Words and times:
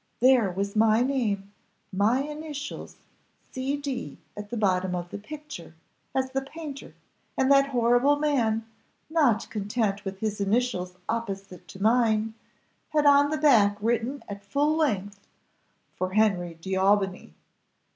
There 0.19 0.49
was 0.49 0.75
my 0.75 1.03
name 1.03 1.51
my 1.93 2.21
initials 2.23 2.95
C. 3.51 3.77
D. 3.77 4.17
at 4.35 4.49
the 4.49 4.57
bottom 4.57 4.95
of 4.95 5.11
the 5.11 5.19
picture, 5.19 5.75
as 6.15 6.31
the 6.31 6.41
painter; 6.41 6.95
and 7.37 7.51
that 7.51 7.67
horrible 7.69 8.15
man, 8.15 8.65
not 9.11 9.47
content 9.51 10.03
with 10.03 10.17
his 10.19 10.41
initials 10.41 10.97
opposite 11.07 11.67
to 11.67 11.83
mine, 11.83 12.33
had 12.89 13.05
on 13.05 13.29
the 13.29 13.37
back 13.37 13.77
written 13.79 14.23
at 14.27 14.43
full 14.43 14.75
length, 14.75 15.27
'For 15.95 16.13
Henry 16.13 16.55
D'Aubigny. 16.55 17.35